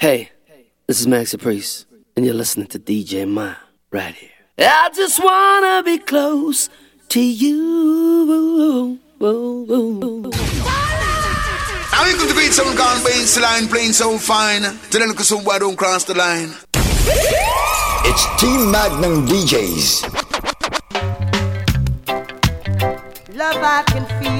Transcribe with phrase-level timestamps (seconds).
[0.00, 0.32] Hey,
[0.86, 1.84] this is Maxi Priest,
[2.16, 3.56] and you're listening to DJ Ma
[3.90, 4.30] right here.
[4.58, 6.70] I just wanna be close
[7.10, 8.98] to you.
[9.20, 9.26] Now
[12.06, 14.62] you looking to beat some gone beans line, playing so fine.
[14.88, 16.54] Till I look at somewhere, don't cross the line.
[18.08, 20.08] It's Team Magnum DJs.
[23.36, 24.39] Love I can feel.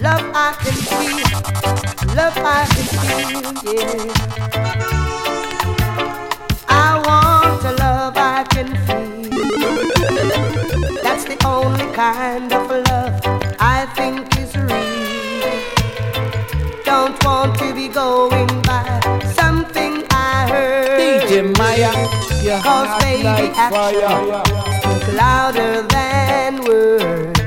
[0.00, 1.18] Love I can feel,
[2.14, 3.42] love I can feel,
[3.74, 4.12] yeah.
[6.68, 9.30] I want a love I can feel.
[11.02, 13.20] That's the only kind of love
[13.58, 15.50] I think is real.
[16.84, 19.00] Don't want to be going by
[19.34, 21.00] something I heard.
[21.00, 21.90] DJ Maya,
[22.62, 27.37] Cause baby, action louder than words.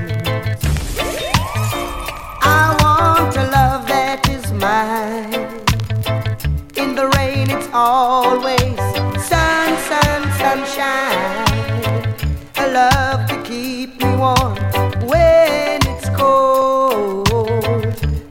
[7.82, 8.78] always
[9.30, 11.46] sun, sun, sunshine.
[12.58, 14.56] A love to keep me warm
[15.10, 17.26] when it's cold.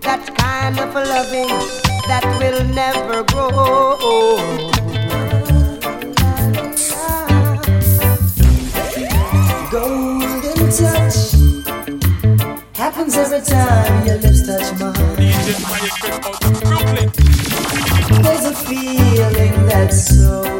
[0.07, 1.51] That kind of loving
[2.11, 3.51] that will never grow
[4.13, 4.77] old.
[9.73, 11.21] Golden touch
[12.75, 16.40] happens every time your lips touch mine.
[19.89, 20.60] so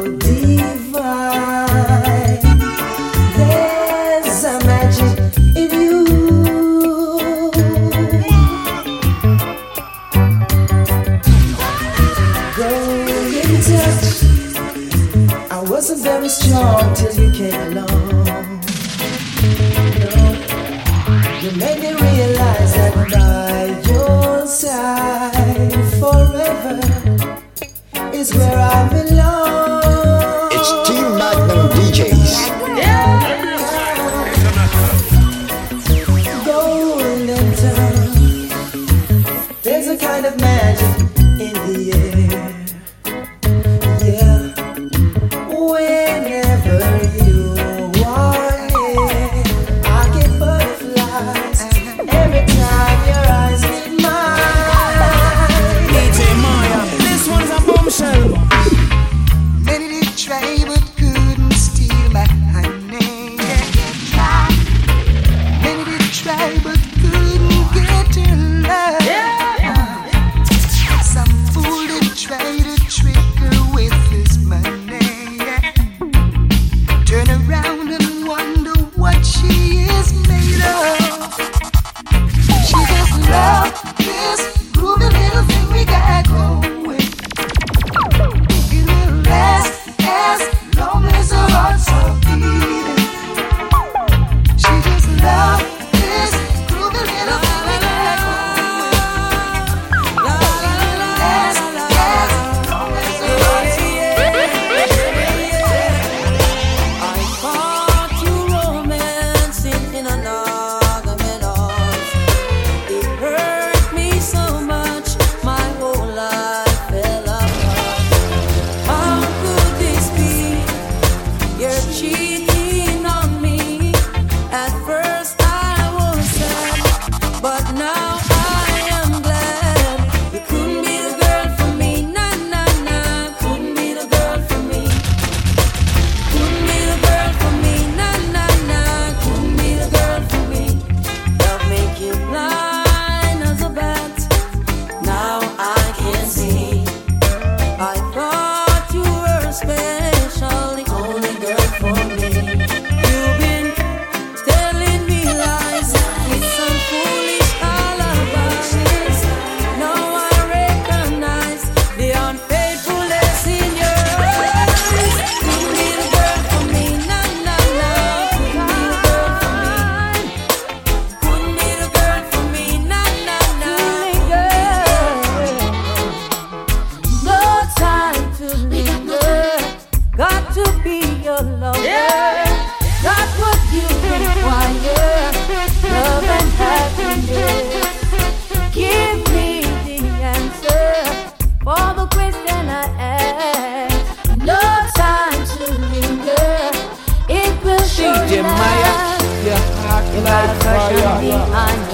[200.47, 201.90] perfection behind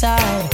[0.00, 0.49] doubts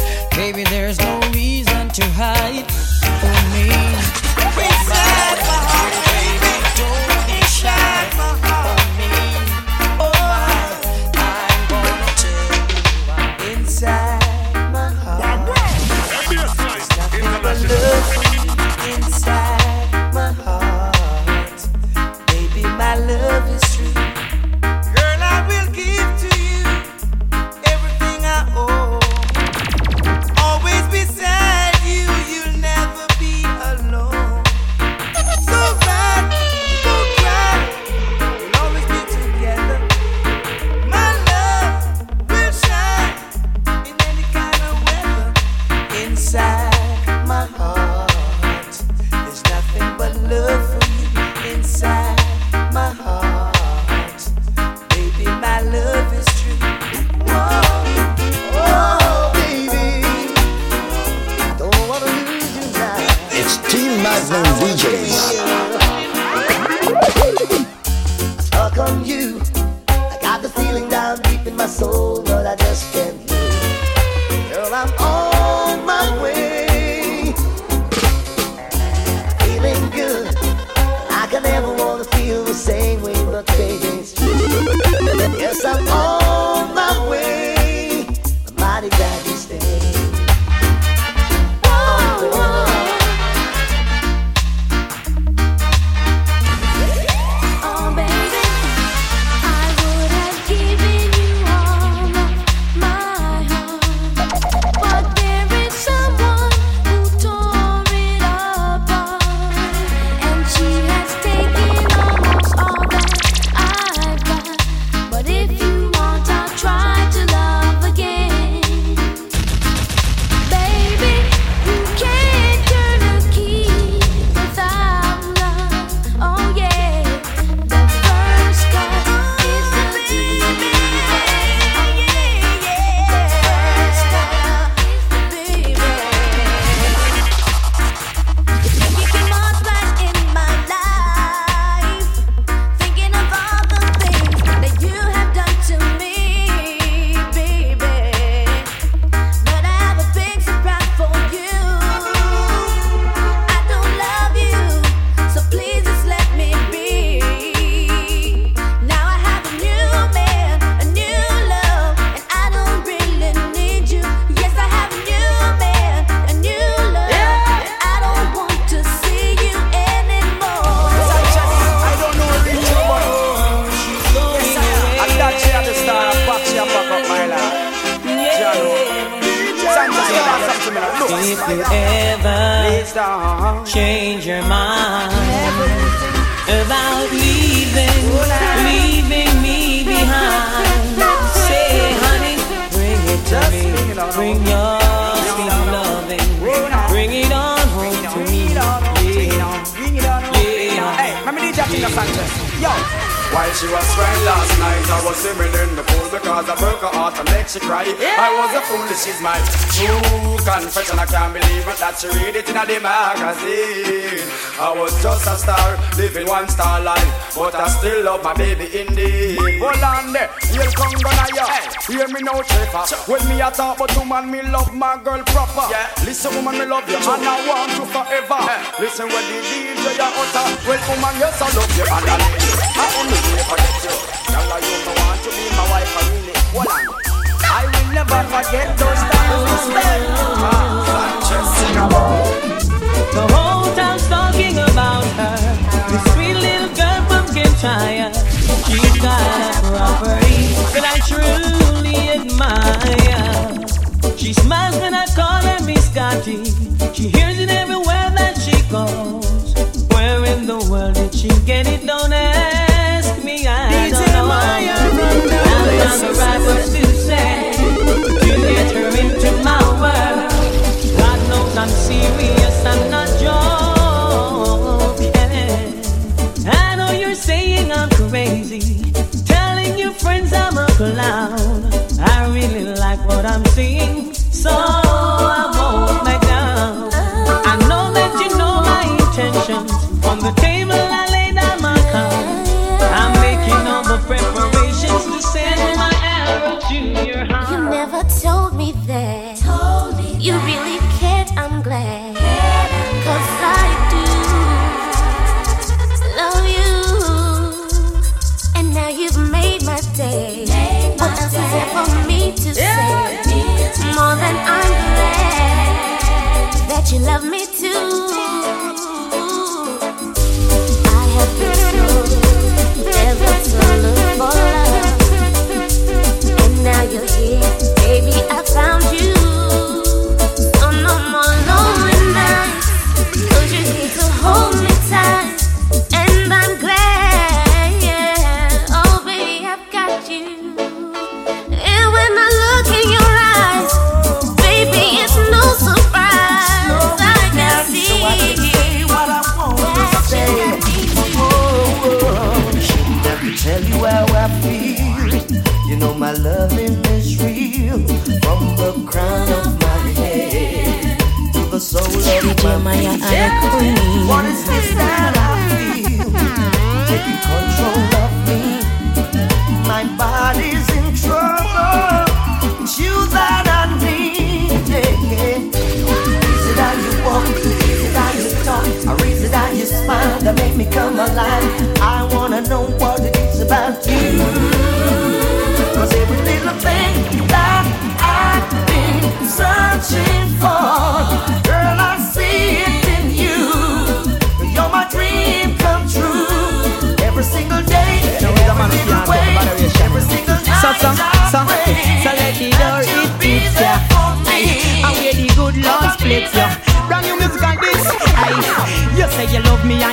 [224.86, 225.25] my girl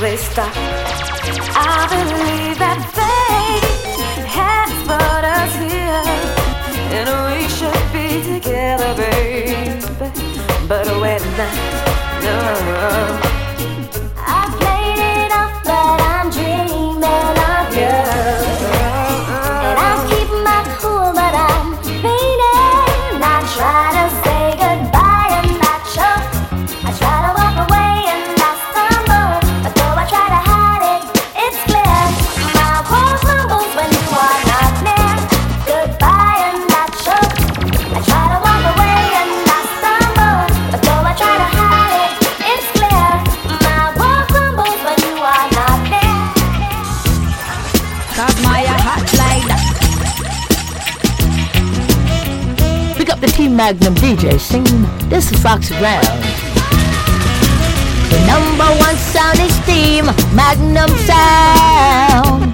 [0.00, 0.50] They stop?
[0.56, 6.02] I believe that fate has brought us here,
[6.96, 9.82] and we should be together, babe.
[10.66, 13.29] But when I no.
[53.70, 56.02] Magnum DJ singing This is Foxy Brown.
[58.10, 62.52] The number one sound is Team Magnum Sound.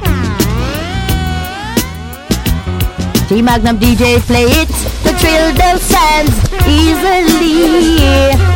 [3.31, 6.37] Team Magnum DJ play it to thrill those fans
[6.69, 8.56] easily.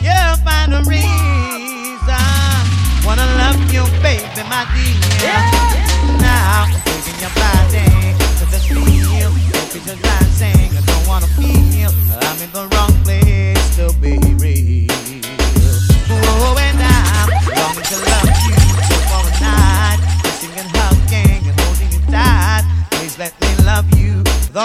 [0.00, 2.12] You'll find the reason.
[3.06, 5.40] Wanna love you, baby, my dear.
[6.20, 7.88] Now, taking your body
[8.38, 9.30] to the feel.
[9.30, 10.76] Hope it's just dancing.
[10.76, 14.90] I don't wanna feel I'm in the wrong place to be real.
[16.10, 17.28] Oh, and I'm
[17.90, 18.56] to love you
[19.08, 20.00] for a night.
[20.22, 22.64] Kissing and hugging and holding you tight.
[22.90, 24.56] Please let me love you with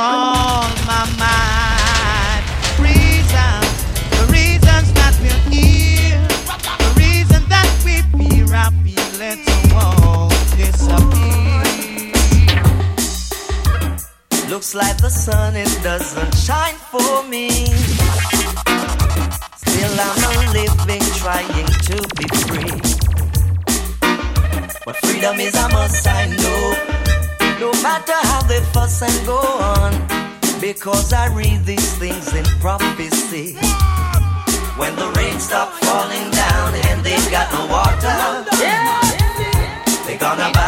[14.68, 17.48] Looks like the sun, it doesn't shine for me.
[19.64, 21.48] Still, I'm a living, trying
[21.88, 22.76] to be free.
[24.84, 26.76] But freedom is a must, I know.
[27.62, 29.94] No matter how they fuss and go on,
[30.60, 33.54] because I read these things in prophecy.
[34.76, 38.44] When the rain stop falling down and they've got no water,
[40.06, 40.67] they're gonna bow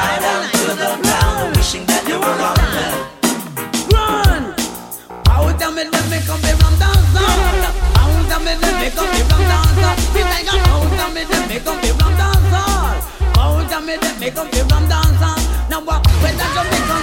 [6.27, 7.29] of me, let me come be rum dancer.
[7.95, 9.93] Out of me, let me come be rum dancer.
[10.13, 12.67] Me like a out me, let me come rum dancer.
[13.39, 15.36] Out of me, let me come rum dancer.
[15.69, 16.01] Now what?
[16.21, 16.55] When that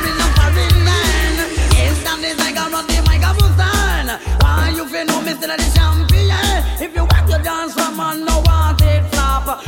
[0.05, 1.39] in a foreign land,
[1.81, 4.11] instant is like a run the microphone stand.
[4.43, 5.21] Why you feel no
[5.57, 6.31] the champion?
[6.83, 9.63] If you want your dance from man, no want it flop.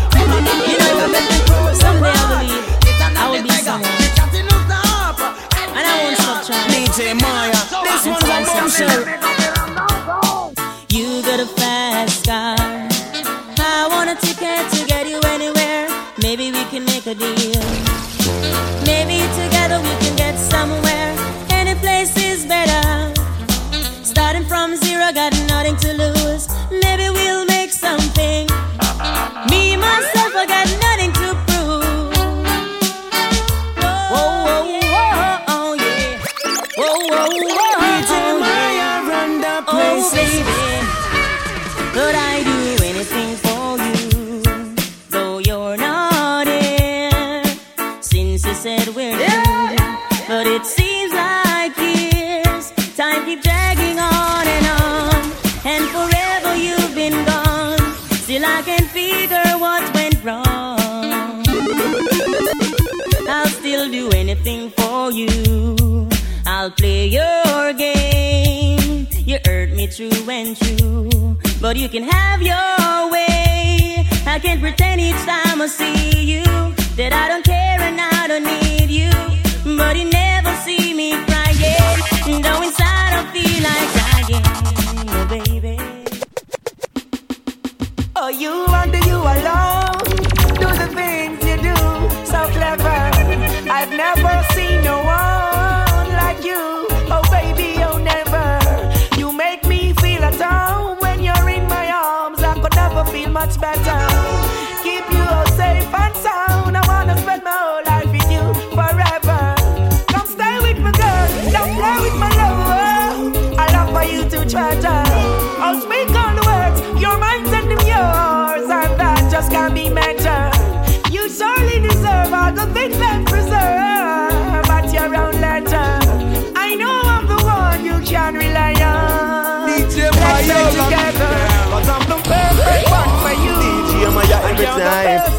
[1.78, 2.68] Someday I believe
[3.16, 3.96] I will be someone.
[5.78, 6.70] And I won't stop trying.
[6.70, 7.57] DJ Maya,
[8.04, 9.00] this one's a bombshell.
[10.90, 12.56] You got a fast car.
[13.60, 15.88] I want a ticket to get you anywhere.
[16.22, 17.62] Maybe we can make a deal.
[18.86, 21.14] Maybe together we can get somewhere.
[21.50, 23.12] Any place is better.
[24.04, 26.48] Starting from zero, got nothing to lose.
[26.70, 28.46] Maybe we'll make something.
[29.50, 30.46] Me, myself, I
[50.28, 52.70] but it seems like years.
[52.96, 55.20] Time keeps dragging on and on,
[55.64, 57.78] and forever you've been gone.
[58.22, 61.44] Still, I can figure what went wrong.
[63.26, 66.08] I'll still do anything for you.
[66.46, 69.08] I'll play your game.
[69.24, 74.06] You hurt me true and true, but you can have your way.
[74.26, 76.44] I can't pretend each time I see you
[76.96, 79.47] that I don't care and I don't need you
[79.78, 82.42] but never see me crying.
[82.42, 84.46] Though inside I feel like dying,
[85.16, 85.76] oh baby.
[88.16, 90.02] Oh, you and you alone
[90.62, 91.76] do the things you do
[92.26, 92.98] so clever.
[93.70, 96.86] I've never seen no one like you.
[97.14, 98.46] Oh, baby, oh, never.
[99.16, 102.42] You make me feel at home when you're in my arms.
[102.42, 104.07] I could never feel much better.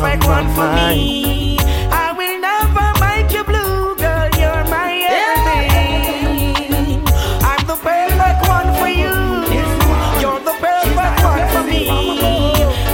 [0.10, 0.98] Time perfect one for mind.
[0.98, 1.58] me.
[1.92, 4.30] I will never make you blue, girl.
[4.40, 4.92] You're my
[5.22, 6.66] everything.
[7.52, 9.16] I'm the perfect one for you.
[10.22, 11.84] You're the perfect one for me.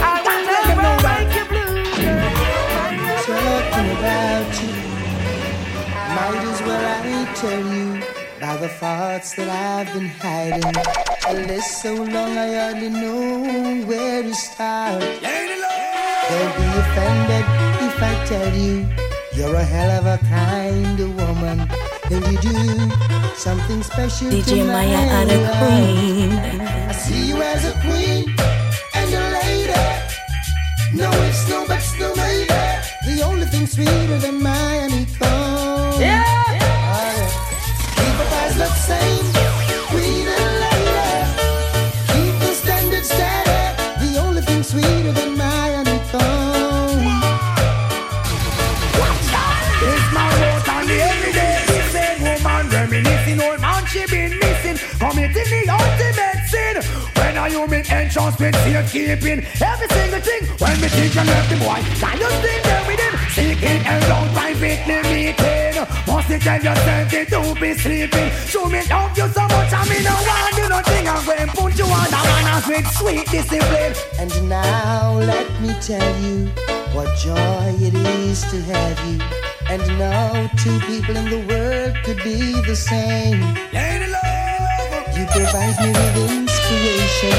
[0.02, 2.32] I will never make you blue, girl.
[3.24, 4.74] talking about you.
[6.16, 7.88] Might as well I tell you
[8.40, 10.76] by the thoughts that I've been hiding.
[11.28, 15.02] A list so long I hardly know where to start.
[16.28, 16.65] Don't be
[16.96, 17.44] offended
[17.86, 18.86] if I tell you
[19.34, 21.68] you're a hell of a kind of woman.
[22.10, 26.32] And you do something special to DJ my Maya and a queen.
[26.88, 28.24] I see you as a queen
[28.94, 29.84] and a lady.
[30.94, 32.46] No ifs, no buts, no maybe.
[33.08, 34.76] The only thing sweeter than my
[57.48, 61.80] you make entrance with safekeeping every single thing when me think I left the boy
[62.00, 63.14] can you still there with him?
[63.30, 65.76] Seeking around privately meeting.
[66.06, 68.30] Must you tell yourself that don't be sleeping?
[68.46, 71.08] Show me love you so much I mean no want do nothing.
[71.08, 73.94] I'm going put you on the manners with sweet discipline.
[74.18, 76.48] And now let me tell you
[76.94, 79.20] what joy it is to have you.
[79.68, 83.40] And now two people in the world could be the same.
[85.16, 87.30] You provide me with inspiration.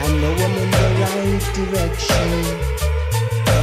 [0.00, 2.30] I know I'm in the right direction.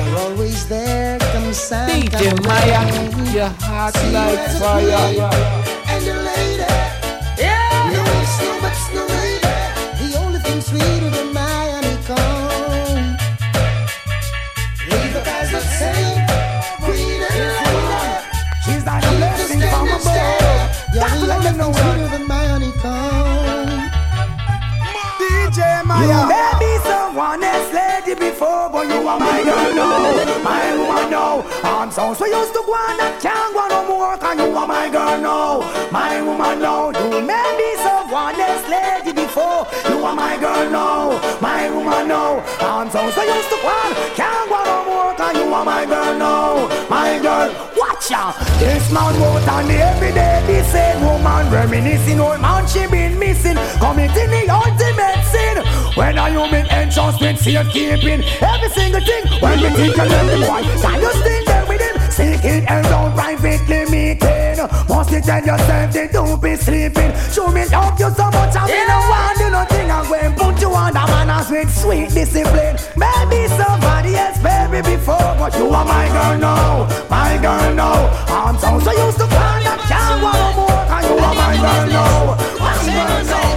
[0.05, 5.29] You're always there, come sun, DJ Maya, your heart See like fire.
[5.87, 6.67] And a lady.
[7.39, 7.91] Yeah.
[7.93, 9.53] No ifs, no buts, no maybe.
[10.01, 13.17] The only thing sweeter than my honeycomb.
[14.89, 16.06] Leave the guys the
[25.97, 26.21] DJ Maya.
[26.21, 31.09] You may be someone else lady before, but you are my girl now, my woman
[31.11, 31.45] now.
[31.63, 34.67] I'm so so used to go on and can't go no more, cause you are
[34.67, 36.91] my girl now, my woman now.
[36.91, 42.43] You may be someone else lady before, you are my girl now, my woman now.
[42.59, 43.77] I'm so so used to go
[44.15, 47.49] can't go no more, cause you are my girl now, my girl.
[47.77, 52.87] Watch out, this man wrote on the everyday, the same woman reminiscing, old man she
[52.87, 55.57] been missing, committing the ultimate sin.
[55.95, 58.23] When are you entrance with safekeeping?
[58.41, 61.56] Every single thing, when we think of the boy, can you still
[62.17, 62.41] with him?
[62.41, 64.57] Seeking around privately meeting.
[64.89, 67.13] Must you tell yourself they don't be sleeping?
[67.31, 69.91] Show me love you so much, I mean, no one do nothing.
[69.91, 72.77] I'm going to put you on the manners with sweet discipline.
[72.95, 78.09] Maybe somebody else, baby, before, but you are my girl now, my girl now.
[78.27, 81.87] I'm so so used to find that can't want more, cause you are my girl
[81.87, 83.56] now, my girl now.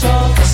[0.00, 0.47] Him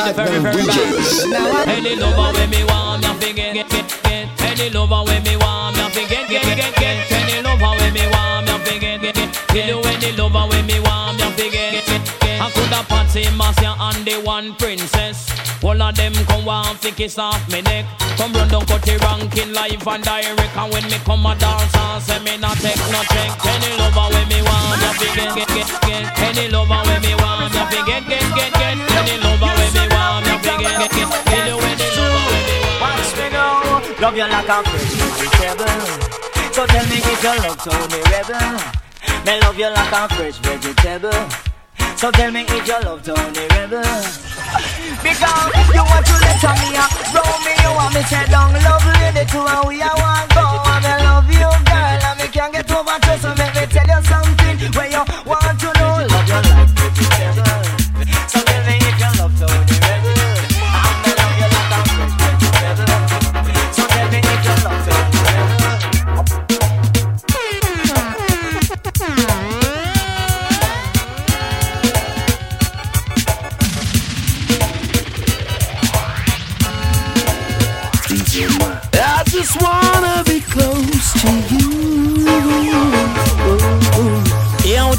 [0.00, 1.68] bad very, very bad.
[1.68, 4.42] Any lover when me want, me forget, get, get, get.
[4.42, 7.12] Any lover when me want, me forget, get, get, get.
[7.12, 9.56] Any lover when me want, me forget, get, get.
[9.56, 11.29] Any lover when me want, me
[12.40, 15.28] I could have Patsy Masia and the one princess.
[15.62, 17.84] All of them come want fi kiss off me neck.
[18.16, 20.56] Come run down cut the ranking live and direct.
[20.56, 23.28] And when me come a dance and say me not take no check.
[23.44, 26.04] Any lover when me want, ya fi get get get get.
[26.16, 28.76] Any lover when me want, ya fi get get get get.
[28.88, 31.36] Any lover when me want, ya fi get get get.
[31.36, 32.80] Any when me want.
[32.80, 35.76] Watch me now, love you like a fresh vegetable.
[36.56, 38.56] So tell me if you love to me rebel.
[39.28, 41.49] Me love you like a fresh vegetable.
[42.00, 43.84] So tell me if your love down the river.
[45.04, 48.88] Because you want to let me up, roll me, you want me to down love
[49.04, 50.48] lady to how we are one go.
[50.64, 53.84] And I love you, girl, and me can't get over to so let me tell
[53.84, 55.09] you something where you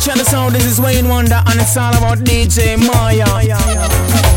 [0.04, 4.31] This out, this is Wayne Wonder, and it's all about DJ Maya.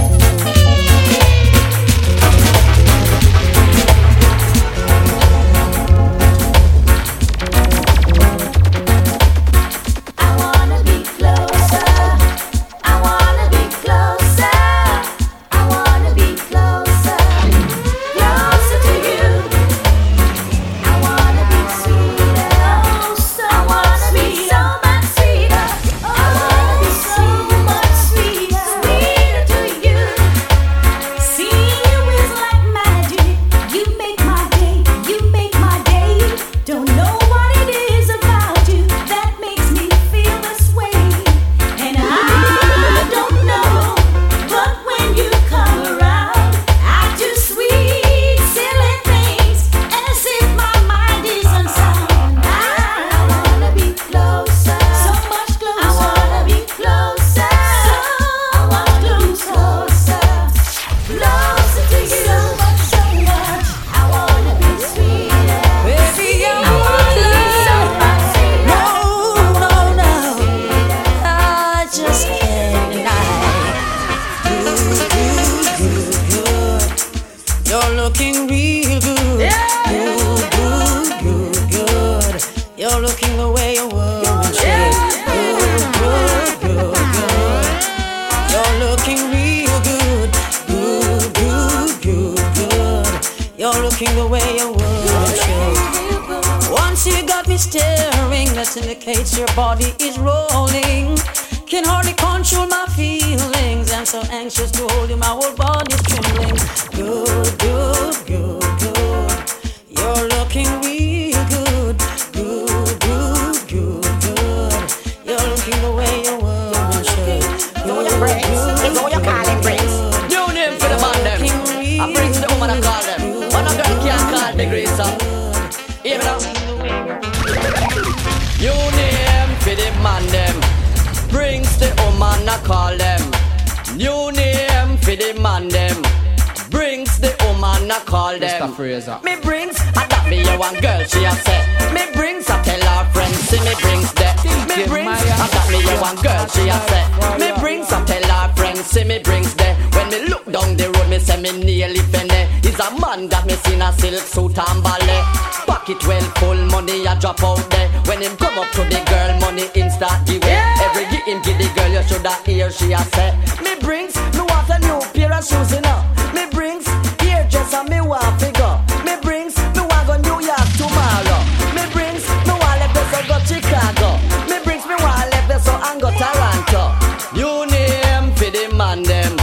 [162.55, 163.37] You she a say.
[163.63, 166.01] Me brings, me want a new pair of shoes, you know.
[166.33, 166.87] Me brings,
[167.21, 168.79] here just a me want figure.
[169.05, 171.41] Me brings, me want go New York tomorrow.
[171.75, 174.11] Me brings, me want left this so go Chicago.
[174.49, 176.95] Me brings, me want left this so and go Toronto.
[177.35, 179.37] New name for the man them.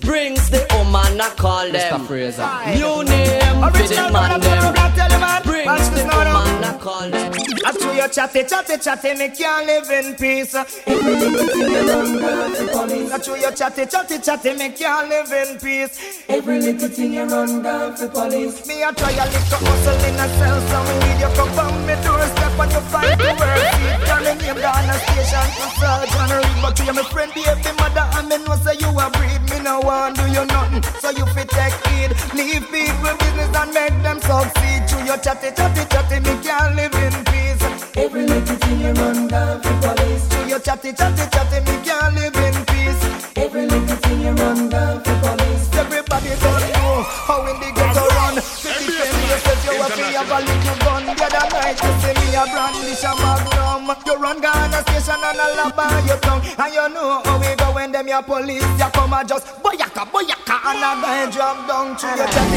[0.00, 2.00] Brings the woman I call them.
[2.00, 2.06] Mr.
[2.06, 2.48] Fraser.
[2.74, 5.39] New name for the man them.
[5.70, 7.32] Brings the woman I call them.
[7.64, 10.54] I to your chatty, chatty, chatty, me can't live in peace.
[10.54, 13.12] Every little thing you run, girl, to police.
[13.12, 16.24] I to your chatty, chatty, chatty, me can't live in peace.
[16.28, 18.66] Every little thing you run, girl, to police.
[18.66, 21.86] Me a try a little hustle in a cell, so me need you come on
[21.86, 24.10] me doorstep when you find the work.
[24.10, 28.06] Turn the name down a station to Sergeant Reed, but you my friend, baby mother,
[28.18, 29.42] and me know say you a breed.
[29.54, 32.10] Me no want do you nothing, so you fit take heed.
[32.34, 34.82] Leave people business and make them succeed.
[34.90, 37.62] To your chatty, chatty, chatty, me can't live in peace.
[37.96, 40.24] Every little thing you run down for police.
[40.28, 43.02] To your chatty, chatty, chatty, me can't live in peace.
[43.36, 45.64] Every little thing you run down for police.
[45.76, 48.34] Everybody don't know how in the ghetto run.
[48.34, 51.02] To defend yourself, you have to have a little gun.
[51.04, 53.88] The other night you see me a brandish a magnum.
[54.06, 56.42] You run Ghana station and a lab on your tongue.
[56.56, 57.59] And you know how we go when
[58.00, 58.62] them your police.
[58.78, 62.50] You come and just boyaka, boyaka, and a guy drop down to your can't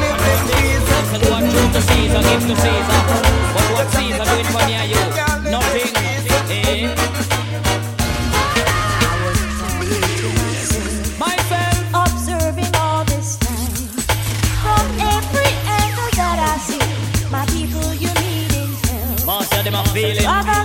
[0.00, 0.86] live in peace.
[1.30, 3.00] What truth to Caesar, give to Caesar.
[3.54, 5.02] But what Caesar doing for me and you?
[5.50, 5.92] Nothing.
[6.48, 6.94] Eh?
[11.18, 13.72] Myself observing all this time
[14.64, 16.86] from every angle that I see.
[17.30, 19.26] My people, you needing help.
[19.26, 20.55] Master them a feeling.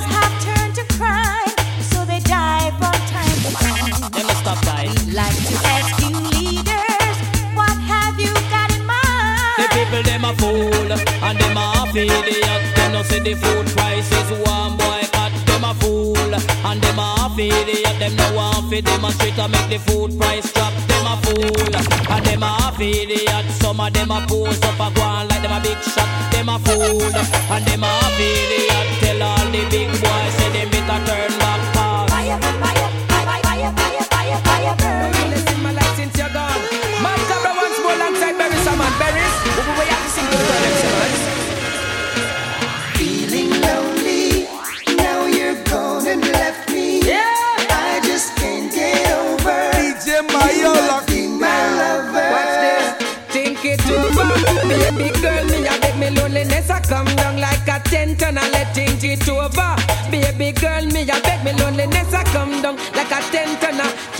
[5.14, 7.18] Like to ask you leaders,
[7.52, 9.60] what have you got in mind?
[9.60, 12.76] The people them a fool and them a idiot.
[12.76, 15.34] Them no see the food prices one boy cut.
[15.48, 18.00] Them a fool and them a idiot.
[18.00, 20.72] Them no want fi demonstrate and make the food price drop.
[20.88, 23.46] Them a fool and them a idiot.
[23.60, 26.08] Some of them a pose up a go like them a big shot.
[26.32, 27.04] Them a fool
[27.52, 28.88] and them a idiot.
[29.04, 30.41] Tell all the big boys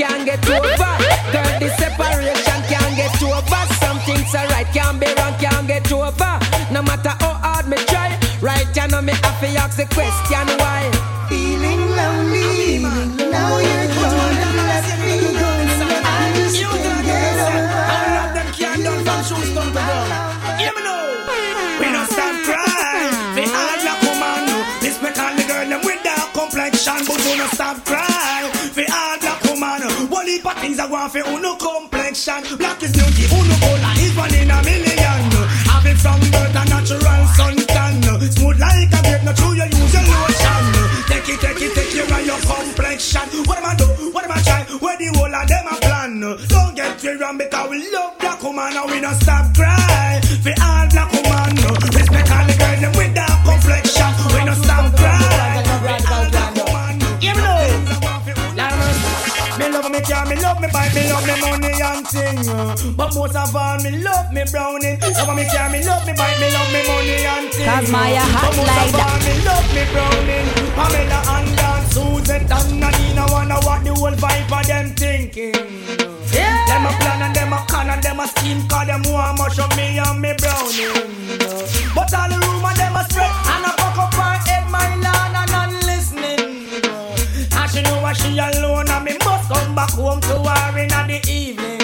[0.02, 0.94] can't get over.
[1.32, 3.64] Girl, the separation can't get over.
[3.82, 6.34] Some things are right, can't be wrong, can't get over.
[6.72, 10.51] No matter how hard me try, right you know me have to ask the question
[47.72, 50.20] we love black woman and we don't stop cry.
[50.44, 51.56] For all black woman,
[51.96, 54.12] respect all the girls them with dark complexion.
[54.36, 55.64] We don't stop cry.
[55.80, 57.64] For all black woman, hear me
[58.60, 58.76] now.
[59.56, 62.44] Me love me car, me love me bike, me love me money and thing.
[63.00, 65.00] But most of all, me love me browning.
[65.00, 67.68] Love me car, me love me bike, me love me money and thing.
[67.72, 70.48] Cause my uh, But like all, me love me browning.
[70.76, 74.51] Pamela and Dan, Susan, and Nina wanna what the whole vibe
[78.44, 82.30] and them a scheme Cause them want much of me and me browning But all
[82.30, 85.74] the rumor them a spread And I fuck up her head my land and none
[85.86, 86.68] listening.
[87.52, 90.90] And she know what she alone and me must come back home to her in
[90.90, 91.82] the evening.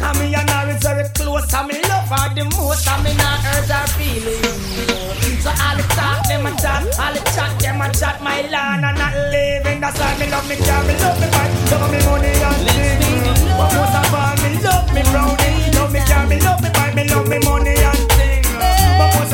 [0.00, 3.14] And me and her is very close and me love her the most And me
[3.14, 5.42] not hurt her feelings.
[5.42, 8.84] So all the talk them a talk All the chat them a chat my land
[8.84, 9.80] and not living.
[9.80, 13.42] That's why me love me car, me love me bike Love me money and things.
[13.58, 15.52] But most of all love me brownie.
[15.74, 18.46] Love me car, me love me bike Me love me money and things
[18.98, 19.32] But most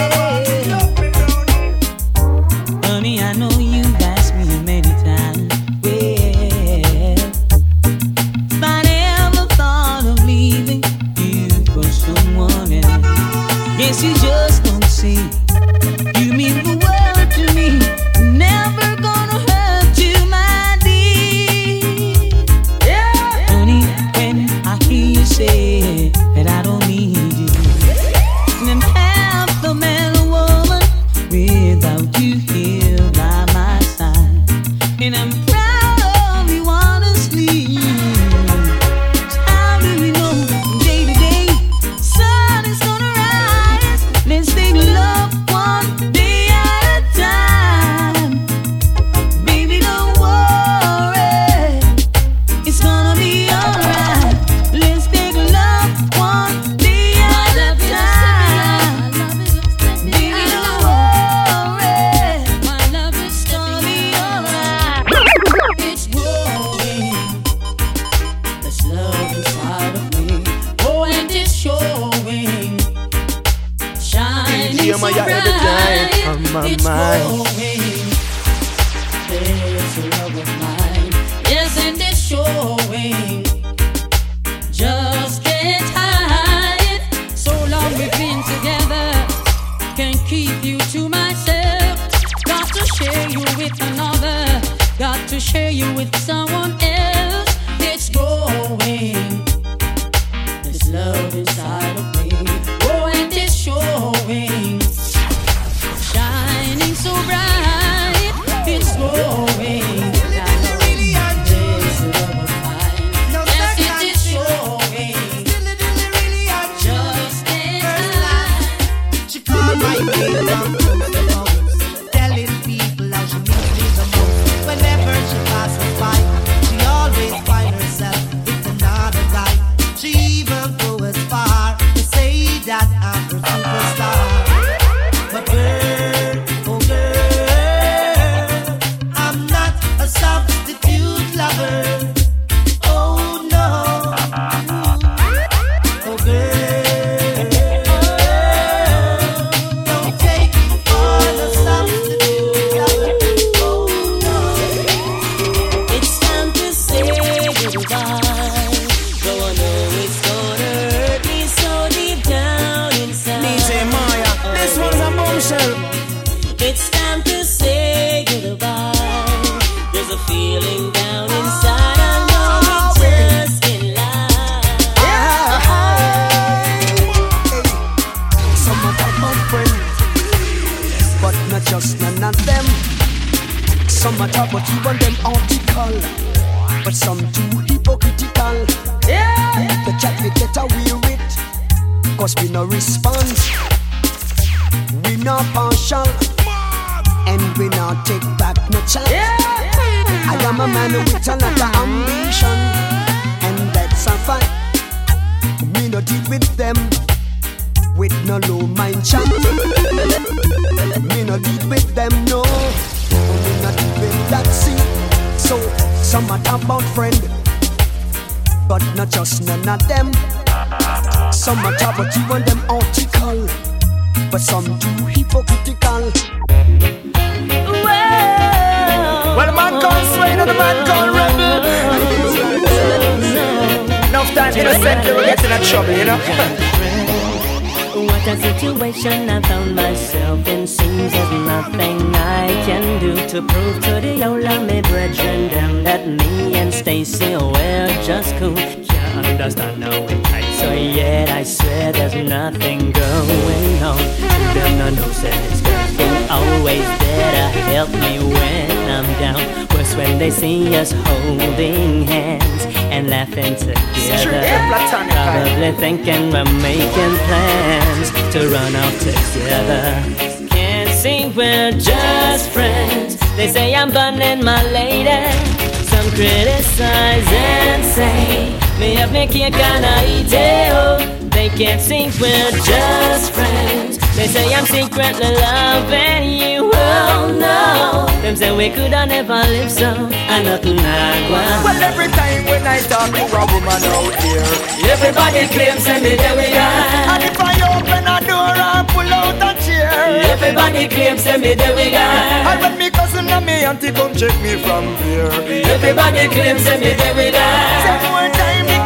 [279.19, 280.33] me have me cake and I eat.
[280.73, 283.99] Oh, they can't see we're just friends.
[284.17, 286.71] They say I'm secretly loving you.
[286.75, 289.91] Oh no, them say we could have never lived so.
[289.91, 291.65] I nothing like one.
[291.67, 294.47] Well, every time when I talk to a woman out here,
[294.91, 296.85] Everybody claims and me there we are.
[297.15, 299.91] and if I open a door and pull out a chair,
[300.35, 302.61] Everybody claims and me there we I are.
[302.63, 305.31] when me cousin and me auntie come check me from here.
[305.75, 308.38] Everybody claims and me there we are.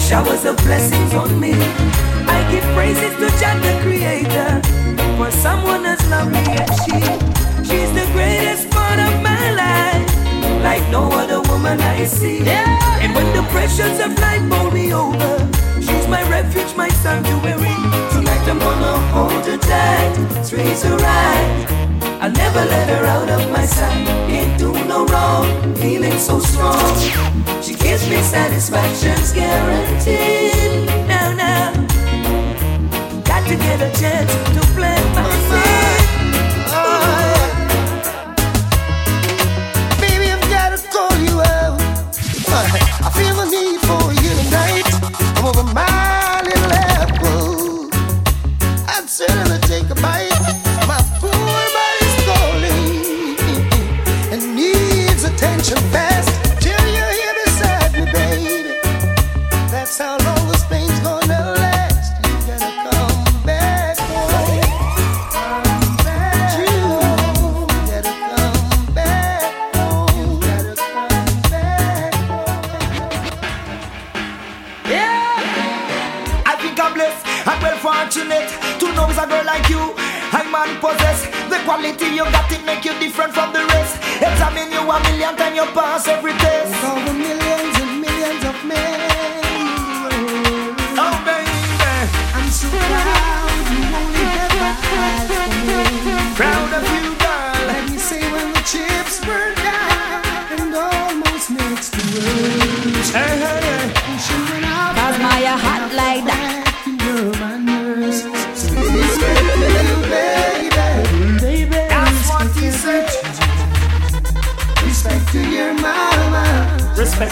[0.00, 1.52] showers of blessings on me.
[2.26, 4.50] I give praises to Jah the Creator,
[5.16, 6.00] for someone as
[6.32, 7.00] me and she.
[7.68, 10.08] She's the greatest part of my life,
[10.62, 12.42] like no other woman I see.
[12.42, 13.02] Yeah.
[13.02, 15.32] And when the pressures of life bowl me over,
[15.80, 17.76] she's my refuge, my sanctuary.
[18.12, 21.89] Tonight I'm gonna hold her tight, raise her right.
[22.22, 24.06] I'll never let her out of my sight.
[24.28, 26.94] Can't do no wrong, feeling so strong.
[27.62, 30.86] She gives me satisfaction's guaranteed.
[31.08, 31.72] Now, now,
[33.24, 34.99] got to get a chance to plant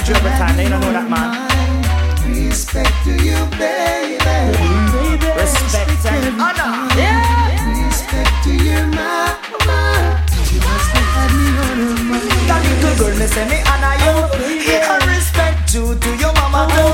[0.09, 0.57] Respect you every time.
[0.57, 1.37] They don't know that man.
[2.33, 4.17] Respect to you, baby.
[4.25, 6.89] baby Respect and honor.
[6.97, 7.53] Yeah.
[7.77, 10.17] Respect to your mama.
[10.49, 12.25] She must have had me on her mind.
[12.49, 14.17] That little girl, me say me honor you.
[14.33, 16.89] Oh, I respect you to your mama too.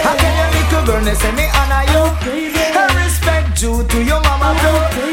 [0.00, 2.08] I tell you, little girl, me say me honor you.
[2.08, 5.12] Oh, I respect you to your mama oh, too.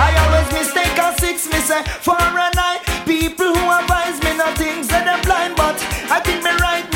[0.00, 2.80] I always mistake a six, me say for a night.
[3.04, 3.68] People who
[4.56, 5.76] things that I'm blind, but
[6.10, 6.89] I think me right.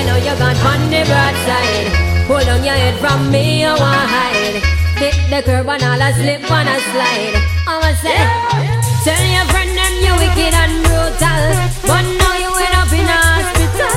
[0.00, 1.88] away, know you got on the broadside.
[2.26, 4.62] Hold on your head from me, I want hide.
[4.98, 7.36] Hit the curb and all a slip on a slide.
[7.66, 8.80] I'm a say, yeah.
[9.04, 11.42] tell your friend them you wicked and brutal,
[11.88, 13.96] but now you end up in a hospital.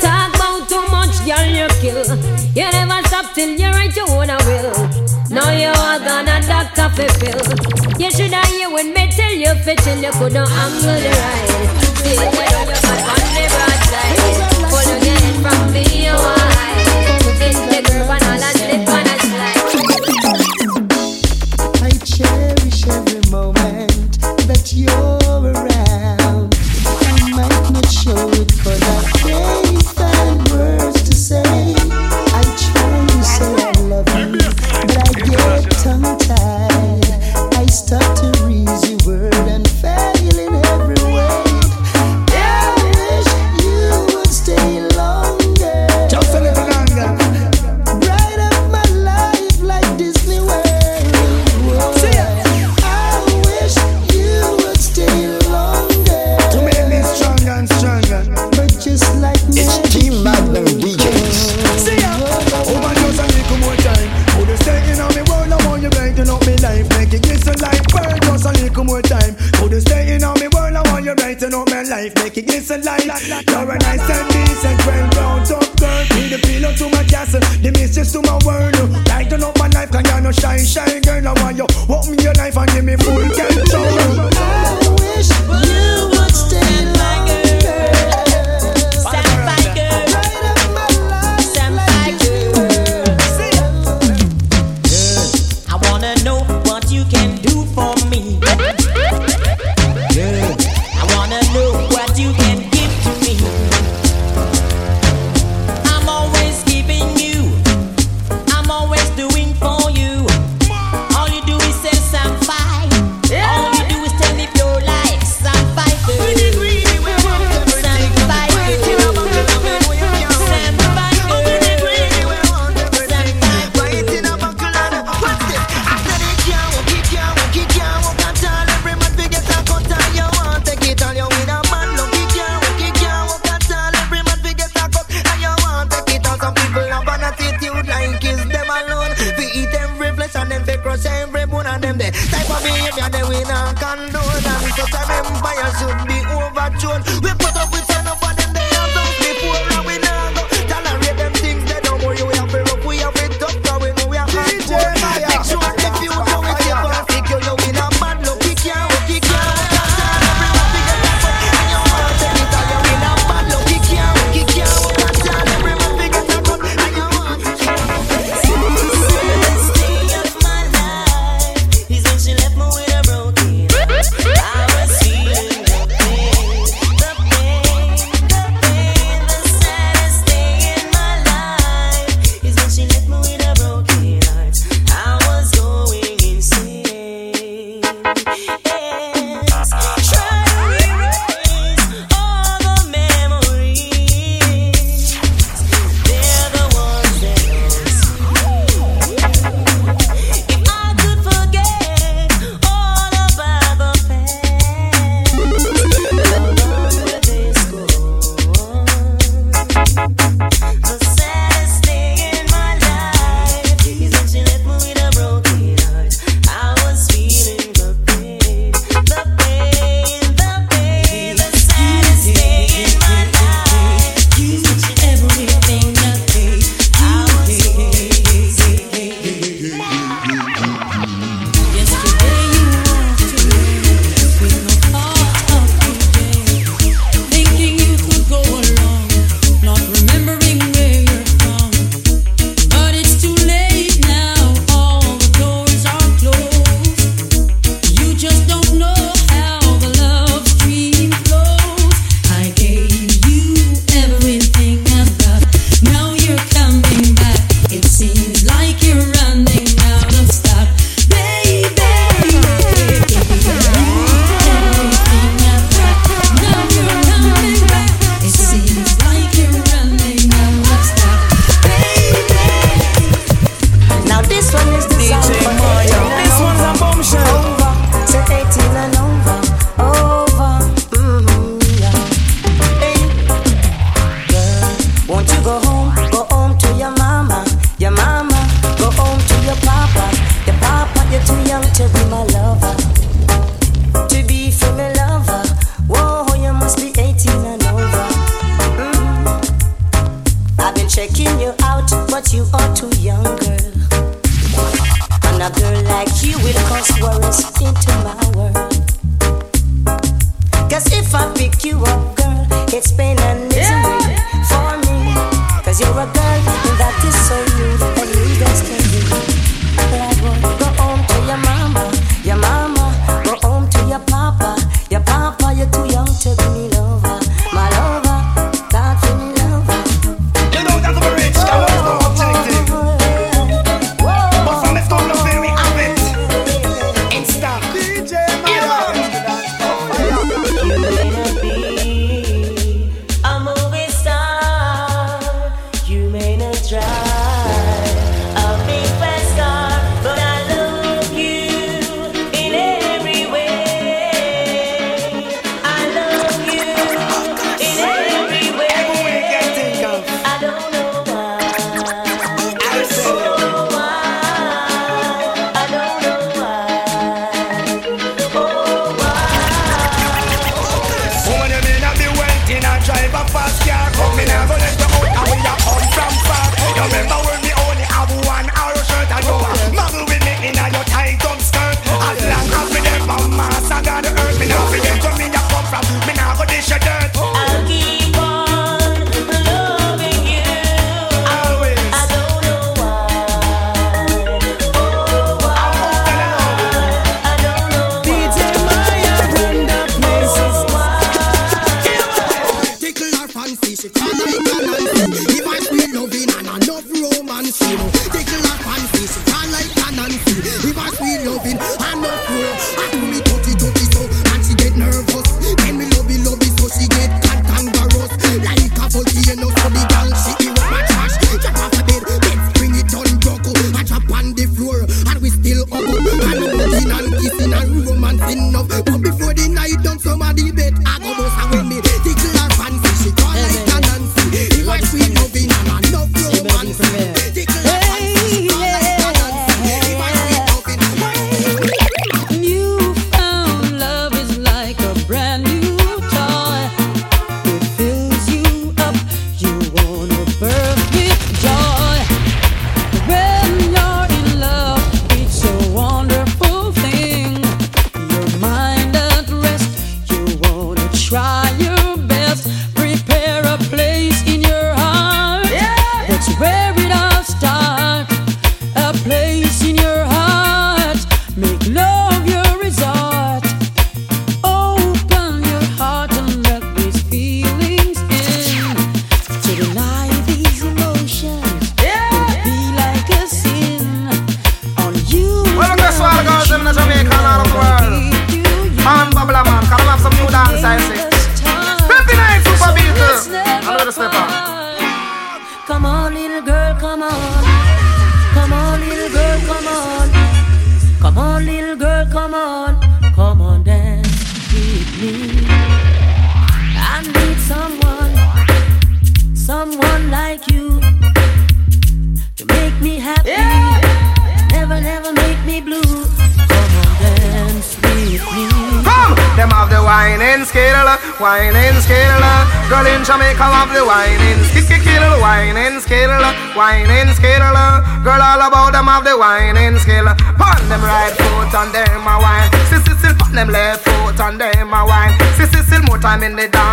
[0.00, 2.04] Talk about too much, girl, you kill.
[2.54, 4.72] You never stop till you write your own will.
[5.30, 7.40] Now you are gonna doctor fulfill.
[7.98, 11.84] You should have hear when me tell you fetching, you couldn't angle the ride.
[12.04, 12.83] See,
[15.44, 16.84] from me, why?
[17.38, 19.23] This the girl and all and slip and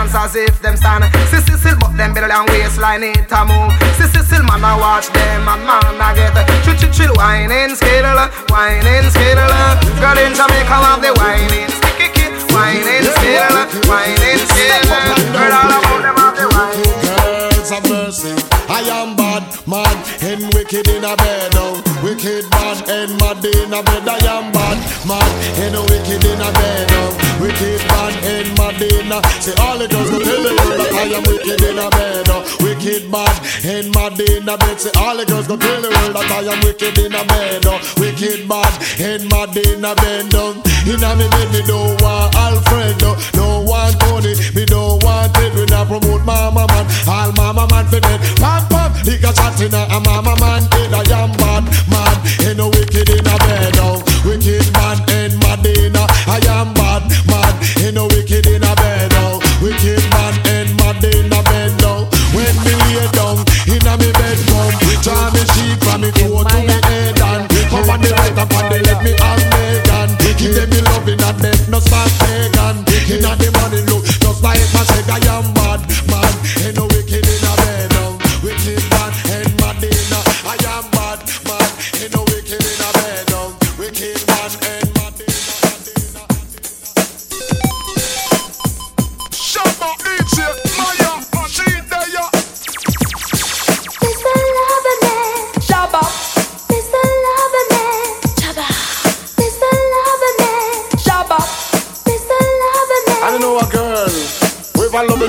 [0.02, 1.04] dance as if them stand.
[1.30, 3.72] Sissy still but them belly and waistline it a move.
[3.98, 6.34] Sissy still man a watch them and man a get
[6.66, 8.06] chill chill chill whining skill,
[8.50, 9.42] whining skill.
[10.02, 11.90] Girl in Jamaica have the whining skill.
[12.52, 13.56] Whining skill,
[13.88, 14.84] whining skill.
[15.32, 16.98] Girl, all about them have the whining.
[17.06, 18.34] Girls have mercy.
[18.68, 21.52] I am bad, mad, and wicked in a bed.
[21.56, 24.08] Oh, wicked, bad, and mad in a bed.
[24.08, 25.32] I am bad, mad,
[25.62, 26.88] and wicked in a bed.
[26.92, 29.20] Oh, wicked, bad, and mad in a.
[29.42, 32.30] Say all the girls go tell the world that I am wicked in a bed.
[32.30, 33.36] Oh, wicked, bad,
[33.66, 34.80] and mad in a bed.
[34.80, 37.66] Say all the girls go tell the world that I am wicked in a bed.
[37.66, 40.34] Oh, wicked, bad, and mad in a bed.
[40.34, 45.38] Oh, in a me bed, me don't want Alfredo, don't want Tony, me don't want
[45.38, 45.54] it.
[45.54, 48.20] We not promote mama man, all mama man for dead.
[48.42, 50.94] Pam pam, lick a chat in a a mama man head.
[50.94, 51.64] I am bad,
[52.52, 53.80] ain't no wicked in a bed.
[53.80, 56.04] Oh, wicked man and mad in a.
[56.28, 59.12] I am bad, mad, ain't no wicked in a bed.
[59.24, 61.80] Oh, wicked man and mad in a bed.
[61.88, 63.40] Oh, when me lay down
[63.72, 67.48] in a me bed, come draw me sheet from me toe to me head and
[67.72, 70.10] come on the right up the left me and Megan.
[70.36, 72.84] Give them me loving and them no start pagan.
[73.08, 75.61] In a the money look just like my said I am bad,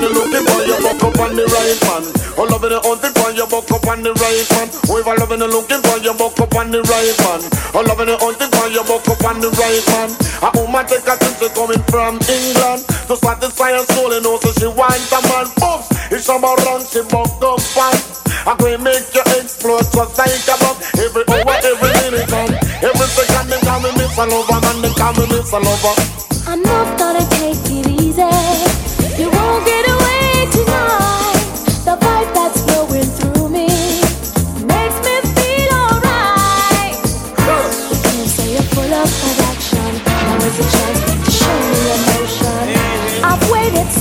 [0.03, 2.03] And looking for you, buck up on the right man.
[2.35, 4.67] Oh, loving and hunting for you, buck up on the right man.
[4.67, 7.39] A loving and looking for you, buck up on the right man.
[7.71, 10.11] Oh, loving and hunting for you, buck up on the right man.
[10.43, 12.83] A woman take a trip, coming from England.
[13.07, 15.47] To satisfy her soul, you know, so she wants a man.
[15.55, 18.27] Books, it's about run, she buck up fast.
[18.43, 20.83] I'm gonna make you explode just like a bomb.
[20.99, 22.51] Every hour, every minute, come.
[22.83, 25.95] Every second, they call me Miss Lover, man, they call me Miss Lover.
[26.43, 28.72] I'm not gonna take it easy.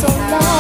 [0.02, 0.51] 走吧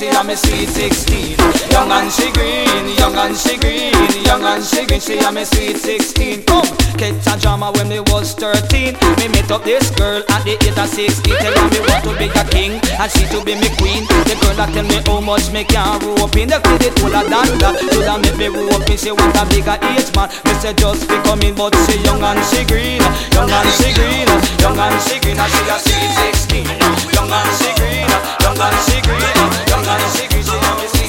[0.00, 1.36] she a me sweet sixteen.
[1.68, 3.92] Young and she green, young and she green,
[4.24, 5.00] young and she green.
[5.00, 6.40] She a me sweet sixteen.
[6.48, 6.64] Come,
[6.96, 8.96] catch a drama when me was thirteen.
[9.20, 11.36] Me met up this girl at the age of sixteen.
[11.36, 14.08] Tell her me want to be a king and she to be me queen.
[14.24, 16.48] The girl that tell me how much me can rope in.
[16.48, 17.76] The credit full of that that.
[17.92, 18.96] So that make me rope in.
[18.96, 20.32] She want a bigger age man.
[20.48, 23.04] Me say just be coming, but she young and she green,
[23.36, 24.28] young and she green,
[24.64, 25.36] young and she green.
[25.36, 26.68] And she a sweet sixteen.
[27.12, 28.08] Young and she green,
[28.40, 29.69] young and she green.
[29.80, 30.99] I'm gonna shake it in a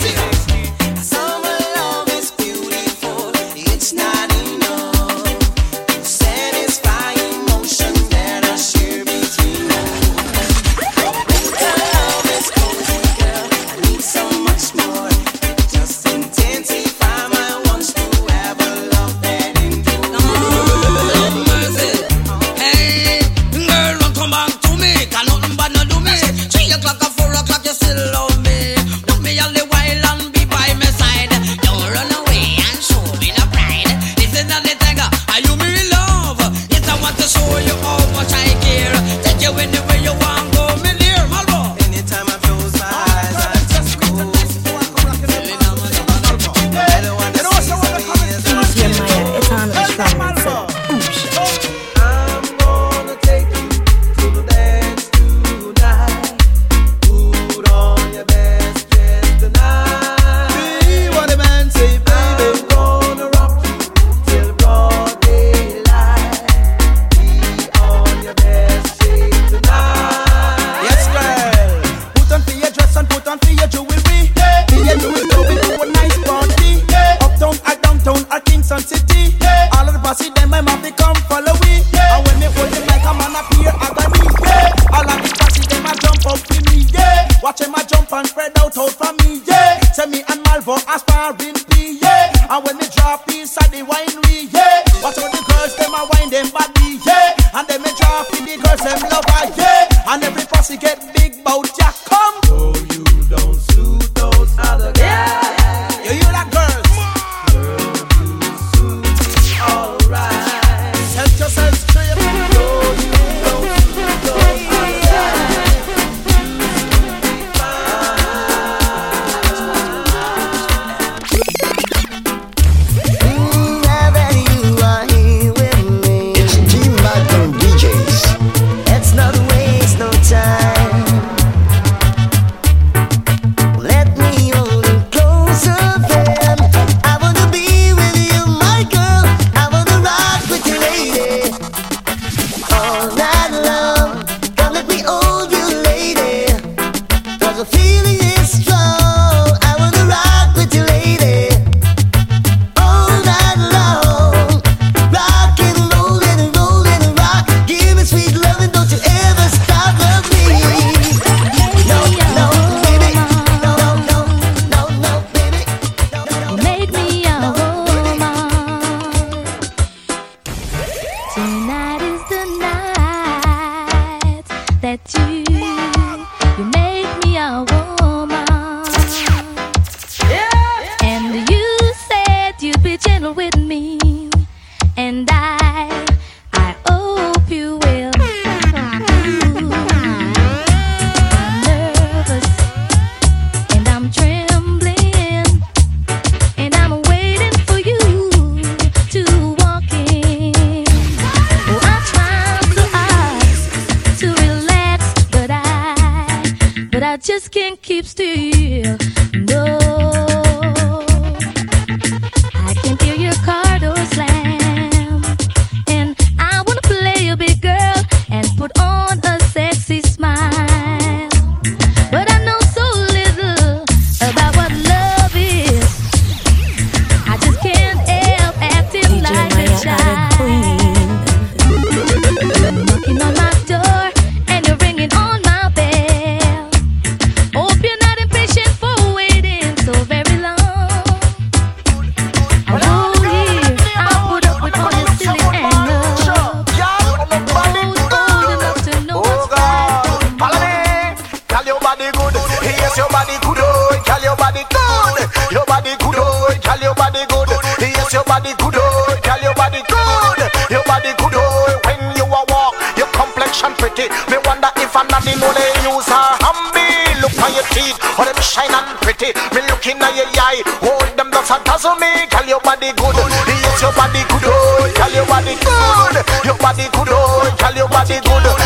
[252.62, 253.90] Hey, yes, your body good, oh,
[254.22, 255.26] your body good.
[255.52, 256.50] Your body good, oh,
[256.82, 257.50] your body good.
[257.82, 260.40] Hey, yes, your body good, oh, your body good.
[260.70, 264.08] Your body good, oh, when you are walk, your complexion pretty.
[264.30, 266.86] Me wonder if another know they use her hambi.
[267.22, 268.72] Look on your teeth, all them shine
[269.02, 269.34] pretty.
[269.54, 272.30] Me looking at your eye, hold them does and dazzle me.
[272.30, 273.18] Girl, your body good.
[273.50, 276.16] Hey, yes, your body good, oh, your body good.
[276.46, 278.61] Your body good, oh, your body good.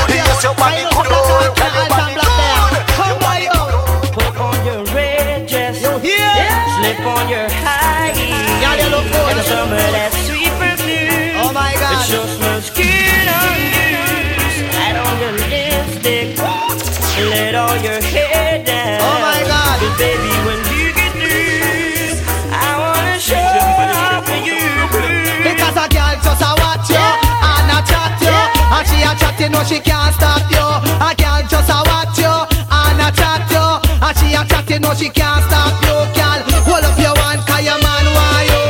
[34.85, 36.39] Know she can't stop you Girl,
[36.69, 38.61] hold up your hand cause your man want you.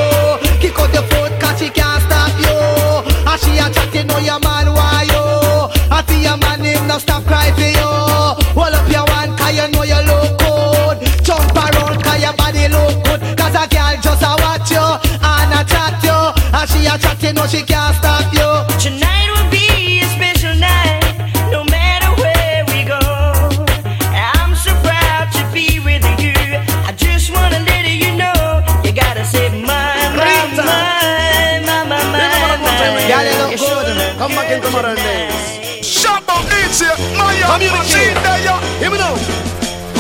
[0.62, 2.56] Kick out your foot cause she can't stop you.
[3.28, 5.24] And she a chat you know your man want you.
[5.92, 7.92] I see your man him no stop cry for you.
[8.56, 10.96] Hold up your hand cause you know you look good.
[11.28, 13.20] Jump around cause your body look good.
[13.36, 14.88] Cause a girl just a watch you
[15.20, 16.20] and a chat you.
[16.56, 16.96] And she a
[17.28, 18.25] you know she can't stop
[37.46, 37.78] Communicate.
[37.78, 38.56] machine there, yo.
[38.80, 39.16] Hear me now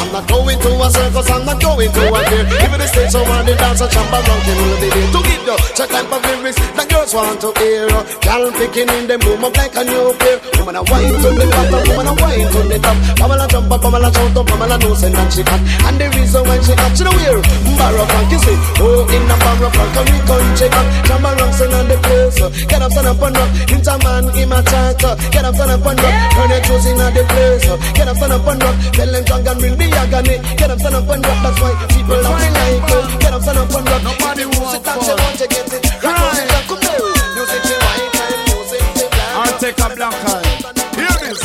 [0.05, 2.43] I'm not going to a circus, I'm not going to a fair.
[2.45, 5.19] Give me the stage so on the dance, a around, can will be there to
[5.25, 5.57] give you.
[5.73, 7.89] Check time for lyrics, the girls want to hear.
[8.21, 10.37] Girl picking in them boom up like a new pair.
[10.59, 12.97] Woman a wine to the bottom, woman a wine to the top.
[13.17, 15.61] Pamela jump up, Pamela shout up, Pamela knows and she cut.
[15.89, 17.41] And the reason why she cut, she know where.
[17.75, 18.57] Barrow funk, you see.
[18.79, 20.87] Oh, in the barrow funk, and we country back.
[21.05, 22.39] Jump around, sing on the place.
[22.41, 22.49] Uh.
[22.67, 23.49] Get up, stand up and rock.
[23.69, 25.03] Interman, in my chat.
[25.03, 25.15] Uh.
[25.31, 26.15] Get up, stand up and rock.
[26.33, 27.65] Turn your toes in the place.
[27.67, 27.77] Uh.
[27.93, 28.75] Get up, stand up and rock.
[28.95, 30.35] Tell them drunk and bring the agony.
[30.55, 31.39] Get up, stand up and rock.
[31.43, 33.05] That's why people love me like it.
[33.21, 34.01] Get up, stand up and rock.
[34.03, 34.83] Nobody wants it.
[35.05, 35.81] She want to get it.
[36.03, 36.99] Rock on it, come on.
[37.35, 39.31] Music the white time, music the black.
[39.35, 40.75] I'll take a black eye.
[40.95, 41.43] Hear this.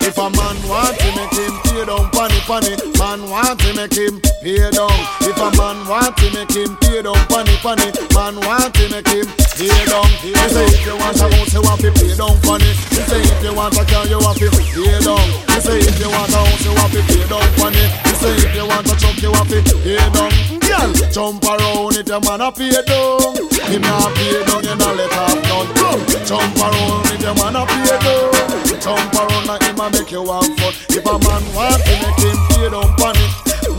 [0.00, 2.74] If a man want to make him pay down, panny panny,
[3.18, 4.94] man want to make him pay down.
[5.20, 9.08] If a man want to make him pay down, panny panny, man want to make
[9.08, 9.26] him
[9.58, 10.08] pay down.
[10.22, 12.70] He say if you want a house, you want to pay down, panny.
[12.94, 15.26] He say if you want a car, you want to pay down.
[15.50, 17.84] He say if you want a house, you want to pay down, panny.
[18.06, 20.30] He say if you want a truck, you want to pay down.
[20.62, 23.34] Girl, jump around if your man a pay down.
[23.66, 25.42] Him not pay down, you not let none.
[25.48, 28.58] Come, jump around if your man a pay down.
[28.78, 30.72] Jump around and him a make you have fun.
[30.94, 33.26] If a man want to make him pay down, panny.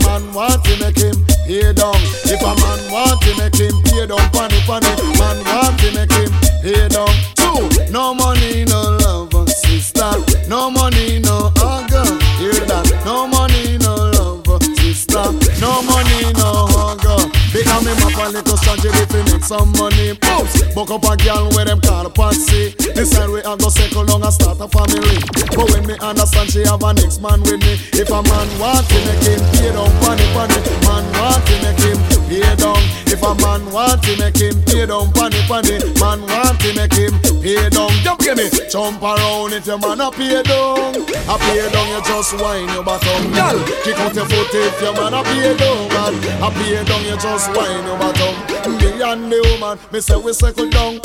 [0.04, 1.16] Man want to make him
[1.46, 2.00] pay down.
[2.24, 4.88] If a man want to make him pay down, panny panny.
[5.20, 6.30] Man want to make him
[6.64, 7.12] pay down.
[7.36, 10.12] Two, no money, no love, sister.
[10.48, 12.08] No money, no hugger.
[12.40, 12.86] Hear that?
[13.04, 15.24] No money, no love, sister.
[15.60, 17.20] No money, no hunger.
[17.52, 20.12] Because me a little strategy if we make some money.
[20.12, 22.76] Oops, book up a girl where them call Patsy.
[23.20, 25.18] Time we a go circle long and start a family.
[25.56, 27.74] But when me understand she have a next man with me.
[27.96, 30.58] If a man want to make him pay down, panny panny.
[30.84, 32.82] Man want to make him pay down.
[33.10, 35.76] If a man want to make him pay down, panny panny.
[36.00, 37.90] Man want to make him pay down.
[38.04, 40.96] Jump give me, jump around if your man a pay down.
[41.28, 43.58] A pay down, you just whine your bottom, girl.
[43.84, 46.14] Kick out your foot if your man a pay down, man.
[46.40, 48.49] A pay down, you just whine your bottom.
[48.50, 51.00] Me and the woman, me say we circle down.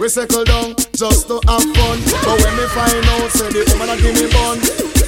[0.00, 1.98] We circle down just to have fun.
[2.24, 4.58] But when me find out, say the woman a give me bun.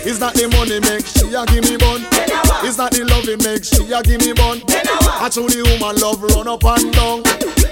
[0.04, 2.00] It's not the money make she a give me bun.
[2.64, 4.62] It's not the love it make she a give me bun.
[5.20, 7.20] I told the woman love run up and down.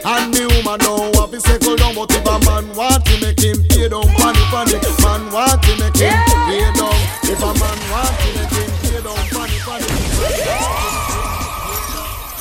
[0.04, 3.40] And the woman don't want to circle down, but if a man want to make
[3.40, 6.16] him pay down, panny panny, man want to make him
[6.48, 6.98] pay down.
[7.24, 8.55] If a man want to make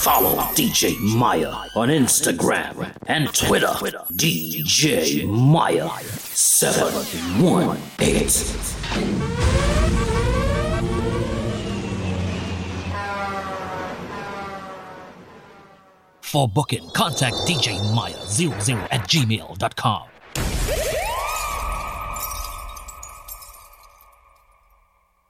[0.05, 3.73] Follow DJ Maya on Instagram and Twitter.
[4.13, 8.29] DJ Maya 718.
[16.21, 18.53] For booking, contact DJ Maya 00
[18.91, 20.03] at gmail.com.